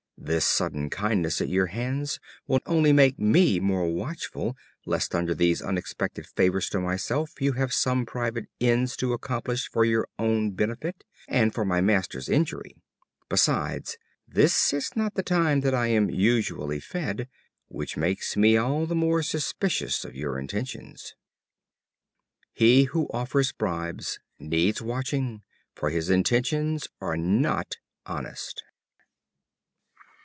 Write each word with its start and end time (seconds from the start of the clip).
This 0.23 0.45
sudden 0.45 0.91
kindness 0.91 1.41
at 1.41 1.49
your 1.49 1.65
hands 1.65 2.19
will 2.45 2.59
only 2.67 2.93
make 2.93 3.17
me 3.17 3.59
more 3.59 3.89
watchful, 3.91 4.55
lest 4.85 5.15
under 5.15 5.33
these 5.33 5.63
unexpected 5.63 6.27
favors 6.27 6.69
to 6.69 6.79
myself 6.79 7.41
you 7.41 7.53
have 7.53 7.73
some 7.73 8.05
private 8.05 8.45
ends 8.59 8.95
to 8.97 9.13
accomplish 9.13 9.67
for 9.67 9.83
your 9.83 10.07
own 10.19 10.51
benefit, 10.51 11.03
and 11.27 11.55
for 11.55 11.65
my 11.65 11.81
master's 11.81 12.29
injury. 12.29 12.77
Besides, 13.29 13.97
this 14.27 14.71
is 14.71 14.95
not 14.95 15.15
the 15.15 15.23
time 15.23 15.61
that 15.61 15.73
I 15.73 15.87
am 15.87 16.11
usually 16.11 16.79
fed, 16.79 17.27
which 17.67 17.97
makes 17.97 18.37
me 18.37 18.57
all 18.57 18.85
the 18.85 18.93
more 18.95 19.23
suspicions 19.23 20.05
of 20.05 20.13
your 20.15 20.37
intentions." 20.37 21.15
He 22.53 22.83
who 22.83 23.07
offers 23.11 23.51
bribes 23.53 24.19
needs 24.37 24.83
watching, 24.83 25.41
for 25.73 25.89
his 25.89 26.11
intentions 26.11 26.87
are 27.01 27.17
not 27.17 27.77
honest. 28.05 28.61